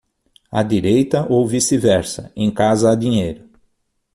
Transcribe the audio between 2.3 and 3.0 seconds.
em casa há